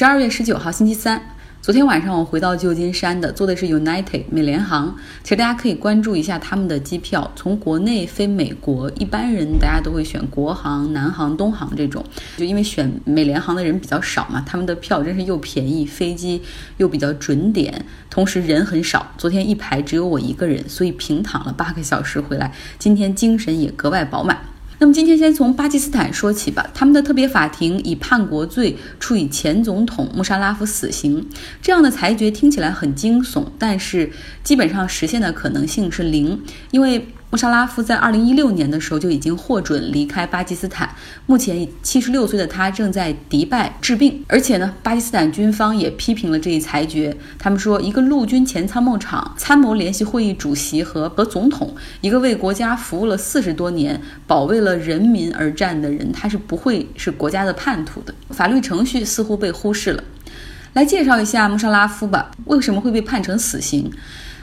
[0.00, 1.20] 十二月十九号星期三，
[1.60, 4.96] 昨天晚上我回到旧金山的，坐的是 United 美联航。
[5.22, 12.02] 其实大家可以关注一下他们的机票，从国内飞美国，一般人大家都会选国航、南航、东航这种，
[12.38, 16.40] 就因为选美联航的人比较少嘛，他们的票真是又便宜，飞机
[16.78, 19.06] 又比较准点，同时人很少。
[19.18, 24.38] 昨天一排只有我一个人，所以平躺了八个小时回来，今天精神也格外饱满。
[24.80, 26.68] 那么今天先从巴基斯坦说起吧。
[26.74, 31.24] 他们的特别法庭以叛国罪处以前总统穆沙拉夫死刑，
[31.62, 34.10] 这样的裁决听起来很惊悚，但是
[34.42, 37.06] 基本上实现的可能性是零，因为。
[37.30, 40.92] 穆沙拉夫在二零一六年的时候就已经获准离开巴基斯坦，
[41.26, 44.24] 目前七十六岁的他正在迪拜治病。
[44.26, 58.12] 而且呢，巴基斯坦军方也批评了这一裁决，他们说，一个陆军前参谋长、参谋联席会议主席和和总统，一个为国家服务了四十多年、保卫了人民而战的人，他是不会是国家的叛徒的。
[58.30, 60.02] 法律程序似乎被忽视了。
[60.72, 63.88] 来介绍一下穆沙拉夫吧，为什么会被判成死刑？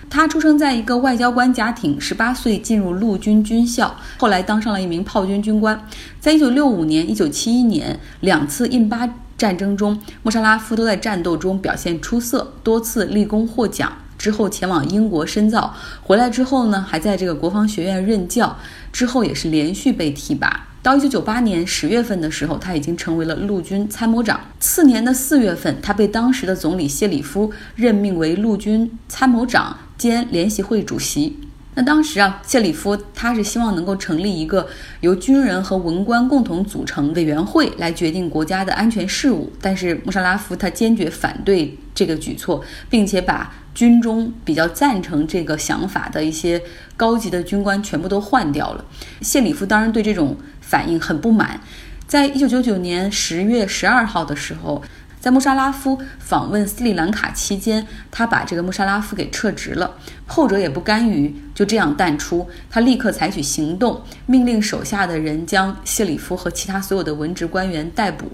[0.10, 5.80] 他出生在一个外交官家庭，十八岁进入陆军军校，后来当上了一名炮军军官。
[6.20, 13.92] 在一九六五年、一九七一年两次印巴战争中，穆沙拉夫都在战斗中表现出色，多次立功获奖。
[14.18, 18.58] 之后前往英国深造，回来之后呢，还在这个国防学院任教。
[18.92, 20.67] 之后也是连续被提拔。
[20.82, 24.40] 到一九九八年十月份的时候，他已经成为了陆军参谋长。
[24.60, 29.78] 次年的四月份，他被当时的总理谢里夫任命为陆军参谋长。
[29.98, 31.40] 兼联席会主席。
[31.78, 34.68] 那当时啊，谢里夫他是希望能够成立一个
[35.02, 39.54] 由军人和文官共同组成委员会来决定国家的安全事务。
[39.62, 46.60] 但是穆沙拉夫他坚决反对这个举措，并且把军中比较赞成这个想法的一些
[46.96, 48.84] 高级的军官全部都换掉了。
[49.22, 51.62] 谢里夫当然对这种反应很不满。
[52.08, 54.82] 在一九九九年十月十二号的时候。
[55.20, 59.96] 在穆沙拉夫访问斯里兰卡期间，他把这个穆沙拉夫给撤职了。
[60.26, 68.32] 后者也不甘于就这样淡出，他立刻采取行动，命令手下的人将谢里夫和其他所有的文职官员逮捕。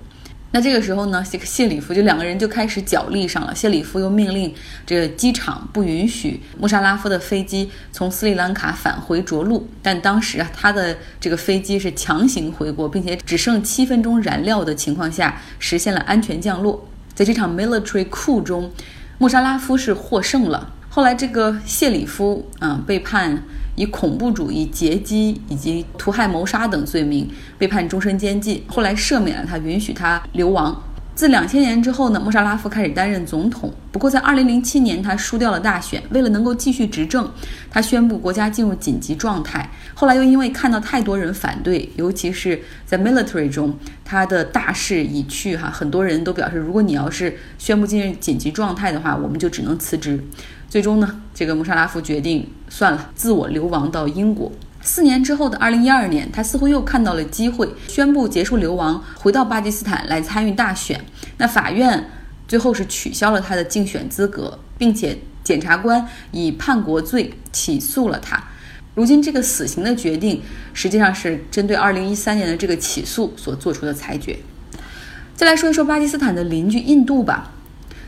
[0.55, 3.55] 那这个时候呢，谢谢里夫就两个人就开始角力上了。
[3.55, 4.53] 谢里夫又命令
[4.85, 16.87] 这个机场不允许穆沙拉夫的飞机从斯里兰卡返回着陆，但当时啊，他的这个飞机是强行回国，并且只剩七分钟燃料的情况下实现了安全降落。
[17.15, 18.71] 在这场 military coup 中，
[19.17, 20.71] 穆沙拉夫是获胜了。
[20.95, 23.41] 后来这个谢里夫啊被判。
[23.75, 27.27] 以恐怖主义、劫机以及图害、谋杀等罪名
[27.57, 30.79] 被判终身监禁，后来赦免了他，允许他流亡。
[31.15, 33.71] 自两千年之后呢，穆沙拉夫开始担任总统。
[33.91, 36.01] 不过在二零零七年，他输掉了大选。
[36.09, 37.29] 为了能够继续执政，
[37.69, 39.69] 他宣布国家进入紧急状态。
[39.93, 50.19] 后来又因为看到太多人反对，尤其是在 military 中，他的大势已去，哈，很多人都表示，如果你要是宣布进入紧急状态的话，我们就只能辞职。
[50.67, 54.51] 最终呢，这个穆沙拉夫决定算了，自我流亡到英国。
[54.83, 60.99] 四年之后的二零一二年，他似乎又看到了机会，宣布结束流亡，回到巴基斯坦来参与大选。
[61.37, 62.09] 那法院
[62.47, 68.43] 最后是取消了他的竞选资格，并且检察官以叛国罪起诉了他。
[68.95, 70.41] 如今这个死刑的决定，
[70.73, 74.37] 实际上是针对二零一三年的这个起诉所做出的裁决。
[75.35, 77.53] 再来说一说巴基斯坦的邻居印度吧，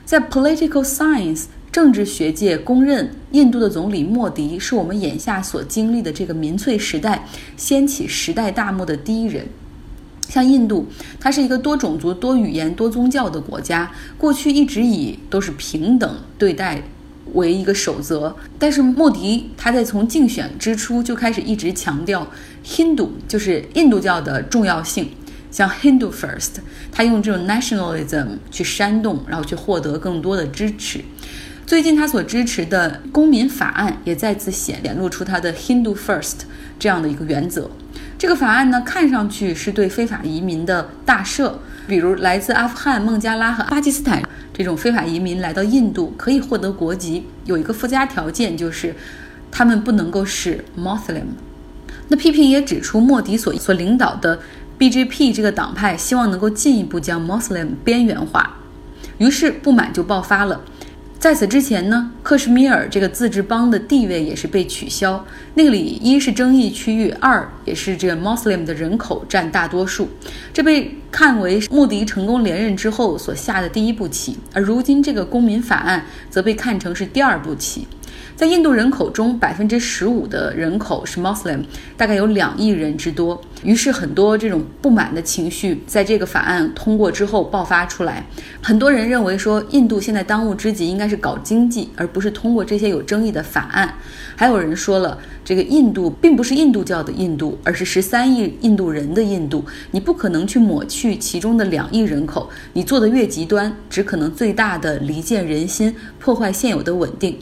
[0.03, 1.45] 在 Political Science。
[1.75, 7.27] 政治学界公认，印度的总理莫迪是我们眼下所经历的这个民粹时代
[7.57, 9.45] 掀起时代大幕的第一人。
[10.21, 10.87] 像印度，
[11.19, 16.81] 它是一个多种族、多语言、多宗教的国家，过去一直以都是平等对待
[17.33, 18.33] 为一个守则。
[18.57, 22.25] 但是莫迪他在从竞选之初就开始一直强调
[22.65, 25.09] Hindu 就是印度教的重要性，
[25.51, 26.51] 像 Hindu First，
[26.89, 31.01] 他用这种 nationalism 去煽动，然后去获得更多的支持。
[31.65, 36.41] 最近他所支持的公民法案也再次显显露出他的 Hindu First
[36.77, 37.71] 这样的一个原则。
[38.19, 41.53] 这个法案呢，看上去是对非法移民的大赦，
[41.87, 44.21] 比如来自阿富汗、孟加拉和巴基斯坦
[44.53, 48.95] 这种非法移民来到印度可以获得国籍，有一个附加条件就是
[49.51, 51.23] 他们不能够是 Muslim。
[52.09, 54.39] 那批评也指出，莫迪所所领导的
[54.77, 58.57] BJP 这个党派希望能够进一步将 Muslim 边缘化，
[59.17, 60.61] 于是不满就爆发了。
[61.25, 65.25] 在此之前呢，克什米尔这个自治邦的地位也是被取消。
[65.55, 70.07] 那里一是争议区域，二也是这个 Muslim 的人口占大多数。
[70.53, 77.87] 这被看为穆迪成功连任之后所下的第一步棋，而如今这个公民法案则被看成是第二步棋。
[78.35, 81.63] 在印度人口中，百分之十五的人口是 Muslim，
[81.95, 83.41] 大概有两亿人之多。
[83.63, 88.25] 于是，很多这种不满的情绪在这个法案通过之后爆发出来。
[88.61, 93.93] 很多人认为说，印度现在当务之急应该是搞经济，而不是通过这些有争议的法案。
[94.35, 99.63] 还有人说了，这个印度并不是印度教的印度，而是十三亿印度人的印度。
[99.91, 107.39] 你不可能去抹去其中的两亿人口，你做的越极端，只可能最大的离间人心，破坏现有的稳定。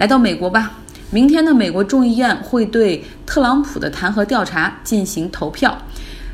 [0.00, 0.78] 来到美国吧，
[1.10, 5.76] 明天呢，美国众议院会对特朗普的弹劾调查进行投票。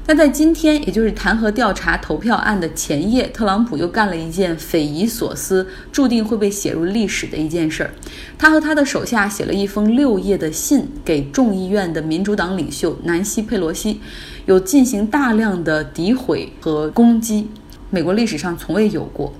[0.07, 7.91] 那在今天，也就是弹劾调查投票案的前夜，特朗普又干了一件匪夷所思、注定会被写入历史的一件事儿。
[8.39, 14.01] 他和他的手下写了一封六页的信给众议院的民主党领袖南希·佩罗西，
[14.45, 17.49] 有进行大量的诋毁和攻击，
[17.91, 19.35] 美国历史上从未有过。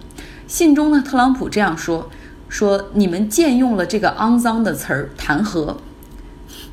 [0.49, 2.11] 信中呢，特朗普这样说。
[2.49, 5.77] 说你们借用了这个肮脏的词儿“弹劾”，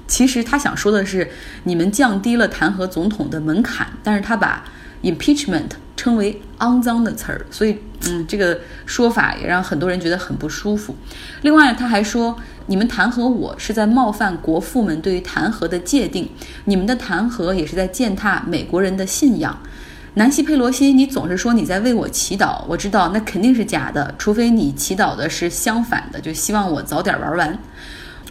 [0.07, 1.29] 其实他想说的是
[1.63, 4.63] 你们降低了弹劾总统的门槛，但是他把
[5.01, 10.95] impeachment 称为肮脏的词儿，所以嗯，这个说法也让很多人觉得很不舒服。
[11.41, 12.35] 另外，他还说
[12.67, 16.29] 你们弹劾我是在冒犯国父们对于弹劾的界定，
[16.65, 19.57] 你们的弹劾也是在践踏美国人的信仰。
[20.15, 27.57] 南希·佩罗西，你总是说你在为我祈祷，我知道那肯定是假的，除非你祈祷的是相反的，就希望我早点玩完。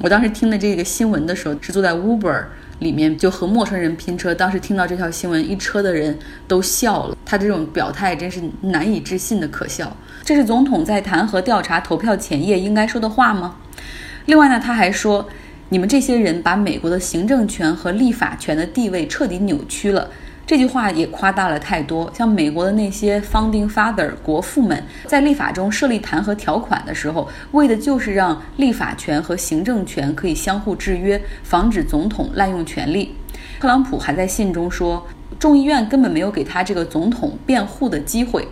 [0.00, 2.44] 我当时听的这个新闻的时候，是坐在 Uber
[2.78, 4.32] 里面，就和陌生人拼车。
[4.32, 7.16] 当时听到这条新闻，一车的人都笑了。
[7.26, 9.96] 他这种表态真是难以置信的可笑。
[10.22, 13.56] 这是总统在弹劾调查投票前夜应该说的话吗？
[14.26, 15.28] 另外呢，他还说，
[15.70, 20.08] 你们这些人把美国的行政权和立法权的地位彻底扭曲了。
[20.46, 22.10] 这句话也夸大了太多。
[22.14, 33.14] 像美国的那些 founding father 国父们，在立法中设立弹劾条款的时候，为的就是让立法权和行政权可以相互制约，防止总统滥用权力。
[33.60, 35.06] 特朗普还在信中说，
[35.38, 38.46] 众议院根本没有给他这个总统辩护的机会。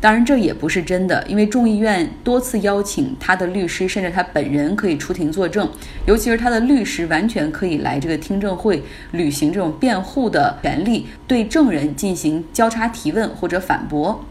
[0.00, 5.68] 当然，这也不是真的，因为众议院多次邀请他的律师，甚至他本人可以出庭作证，
[6.06, 14.24] 尤其是他的律师完全可以来这个听证会履行这种辩护的权利，对证人进行交叉提问或者反驳。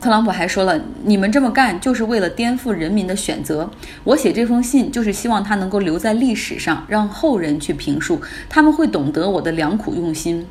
[0.00, 3.70] 特朗普还说了：“你们这么干就是为了颠覆人民的选择。
[4.02, 10.46] 我写这封信就是希望他能够留在历史上，让后人去评述，他们会懂得我的良苦用心。”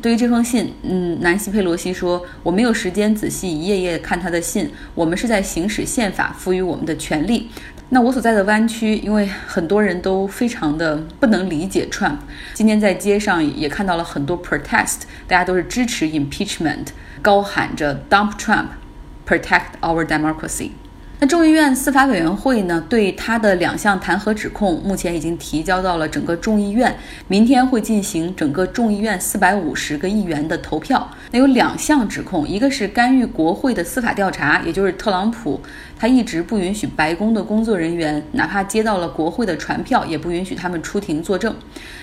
[0.00, 4.70] 对于这封信，嗯，南希·佩罗西说：“我没有时间仔细一页页看他的信。
[4.94, 7.50] 我们是在行使宪法赋予我们的权利。
[7.90, 12.18] 那我所在的湾区，因为很多人都非常的不能理解 Trump。
[12.54, 16.88] 今天在街上也看到了很多 protest，大家都是支持 impeachment，
[17.22, 20.70] 高喊着 Dump Trump，Protect our democracy。”
[21.20, 31.10] 那众议院司法委员会呢，对他的两项弹劾指控，目前已经提交到了整个众议院，明天会进行整个众议院四百五十个议员的投票。
[31.32, 35.60] 那有两项指控，一个是干预国会的司法调查，也就是特朗普
[35.98, 41.52] 他一直不允许白宫的工作人员，哪怕接到了国会的传票，也不允许他们出庭作证。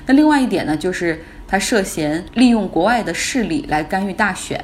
[0.05, 4.61] 那另外一点呢，就是他涉嫌利用国外的势力来干预大选。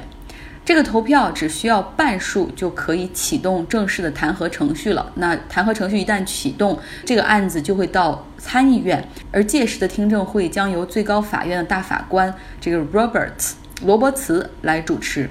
[0.64, 5.12] 这个投票只需要半数就可以启动正式的弹劾程序了。
[5.16, 13.54] 那弹劾程序一旦启动，这个案子就会到参议院，而届时的听证会将由最高法院的大法官这个 Roberts
[13.84, 15.28] 罗伯茨来主持。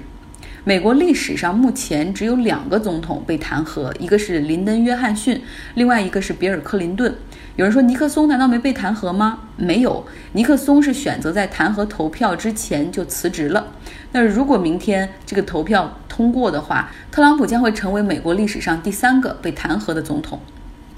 [0.64, 5.42] 美国历史上目前只有两个总统被弹劾，一个是林登·约翰逊，
[5.74, 7.12] 另外一个是比尔·克林顿。
[7.56, 9.40] 有人说尼克松难道没被弹劾吗？
[9.56, 13.66] 没有，尼克松是选择在弹劾投票之前就辞职了。
[14.12, 20.38] 那如果明天这个投票通过的话，特朗普将会成为美国历史上第三个被弹劾的总统。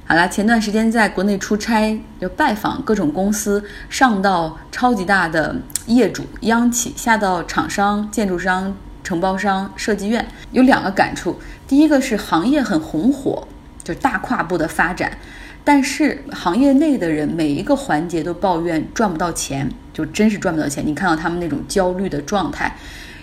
[0.04, 5.56] 好了，前段时间在国内出差，就拜访各种公司，上到超级大的
[5.86, 8.76] 业主央企，下到厂商、建筑商。
[9.04, 13.46] 承包商、设计院有两个感触，第一个是行业很红火，
[13.84, 15.18] 就大跨步的发展，
[15.62, 20.84] 但是行业内的人每一个环节都抱怨赚不到钱，就真是赚不到钱。
[20.84, 22.76] 你看到他们那种焦虑的状态，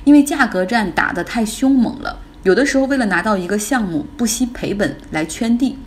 [0.04, 5.78] 因为价格战打得太凶猛了，有的时候为了拿到一个项目，不惜赔本来圈地。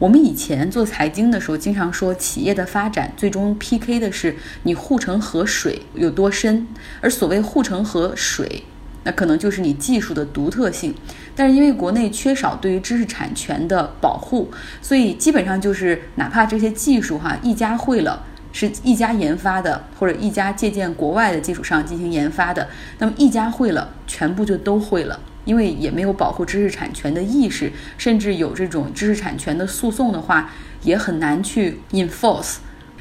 [0.00, 6.66] 我们以前做财经的时候，经常说企业的发展最终 PK 的是你护城河水有多深，
[7.00, 8.64] 而所谓护城河水。
[9.04, 10.94] 那可能就是你技术的独特性，
[11.36, 14.50] 但是因为国内缺少对于知识产权的保护，
[14.82, 22.68] 所以基本上就是哪怕这些技术哈一家会了，是一家研发的，或者一家借鉴国外的基础上进行研发的，
[22.98, 25.20] 那么一家会了，全部就都会了。
[25.44, 30.50] 因为也没有保护知识产权的意识，甚至有这种知识产权的诉讼的话，
[30.84, 32.54] 也很难去 enforce。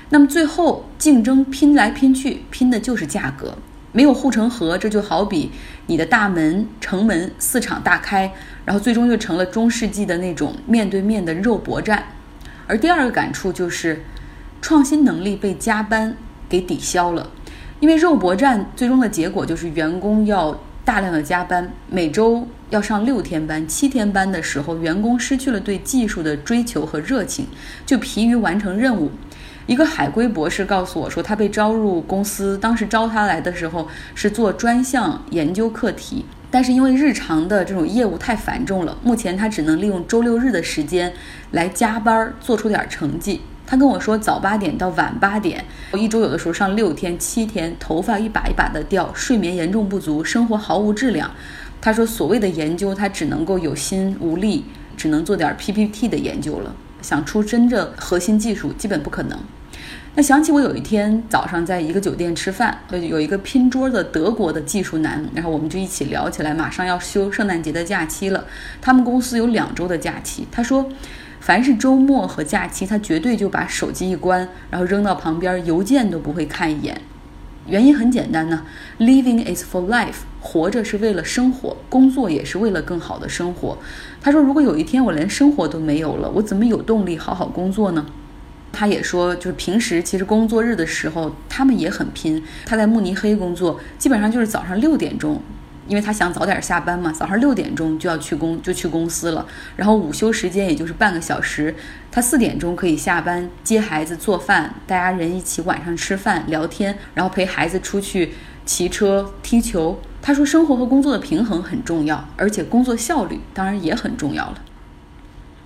[0.09, 3.57] 那么最后竞争拼来拼去，拼的就是价格。
[3.93, 5.51] 没有护城河，这就好比
[5.85, 8.33] 你的大门城门四场大开，
[8.65, 12.03] 然后最终就成了中世纪的那种面对面的肉搏战。
[12.67, 14.03] 而第二个感触就是，
[14.61, 16.17] 创新能力被加班
[16.49, 17.29] 给抵消了，
[17.79, 27.45] 因为肉搏战最终的结果就是员工要大量的加班，每周要上六天班、七天班的时候，员工失去了对技术的追求和热情，
[27.85, 29.11] 就疲于完成任务。
[29.65, 41.13] 一个海归博士告诉我说，他被招入公司，当时招他来的时候是做专项研究课题，但是因为日常的这种业务太繁重了，目前他只能利用周六日的时间
[41.51, 43.39] 来加班做出点成绩。
[43.65, 51.31] 他跟我说，早八点到晚八点，我一周有的时候上六天、七天，头发一把一把的掉，睡眠严重不足，生活毫无质量。
[51.79, 54.65] 他说，所谓的研究，他只能够有心无力，
[54.97, 56.75] 只能做点 PPT 的研究了。
[57.03, 59.37] 想出真正核心技术基本不可能。
[60.15, 68.45] 那想起我有一天早上在一个酒店吃饭，呃，有一个拼桌的德国的技术男，然后我们就一起聊起来，马上要休圣诞节的假期了。
[68.79, 70.87] 他们公司有两周的假期，他说，
[71.39, 77.01] 凡是周末和假期，他绝对就把手机一关，然后扔到旁边，邮件都不会看一眼。
[77.67, 78.65] 原因很简单呢
[78.99, 83.77] ，Living is for life，活着是为了生活，工作也是为了更好的生活。
[84.21, 88.05] 他说，如果有一天我连生活都没有了，我怎么有动力好好工作呢？
[88.73, 92.43] 他也说，就是平时其实工作日的时候，他们也很拼。
[92.65, 95.41] 他在慕尼黑工作，基本上就是早上六点钟。
[95.87, 101.75] 因为他想早点下班嘛，早上六点钟就要去公就去公司了，然后午休时间也就是半个小时，
[102.11, 108.33] 他四点钟可以下班接孩子做饭，大家人一起晚上吃饭聊天，然后陪孩子出去
[108.65, 109.99] 骑车踢球。
[110.21, 114.55] 他说生活和工作的平衡很重要，而且工作效率当然也很重要了。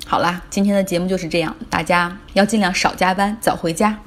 [0.08, 4.00] 好啦，今天的节目就是这样，大家要尽量少加班，早回家。